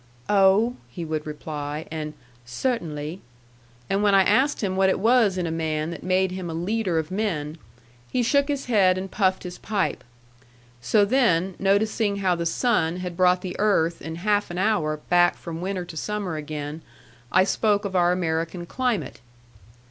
"Oh," 0.29 0.77
he 0.89 1.05
would 1.05 1.27
reply, 1.27 1.85
and 1.91 2.15
"Cert'nly"; 2.43 3.19
and 3.87 4.01
when 4.01 4.15
I 4.15 4.23
asked 4.23 4.63
him 4.63 4.75
what 4.75 4.89
it 4.89 4.99
was 4.99 5.37
in 5.37 5.45
a 5.45 5.51
man 5.51 5.91
that 5.91 6.01
made 6.01 6.31
him 6.31 6.49
a 6.49 6.55
leader 6.55 6.97
of 6.97 7.11
men, 7.11 7.59
he 8.11 8.23
shook 8.23 8.47
his 8.47 8.65
head 8.65 8.97
and 8.97 9.11
puffed 9.11 9.43
his 9.43 9.59
pipe. 9.59 10.03
So 10.81 11.05
then, 11.05 11.53
noticing 11.59 12.15
how 12.15 12.33
the 12.33 12.47
sun 12.47 12.97
had 12.97 13.15
brought 13.15 13.41
the 13.41 13.55
earth 13.59 14.01
in 14.01 14.15
half 14.15 14.49
an 14.49 14.57
hour 14.57 14.97
back 15.07 15.37
from 15.37 15.61
winter 15.61 15.85
to 15.85 15.95
summer 15.95 16.35
again, 16.35 16.81
I 17.31 17.43
spoke 17.43 17.85
of 17.85 17.95
our 17.95 18.11
American 18.11 18.65
climate. 18.65 19.21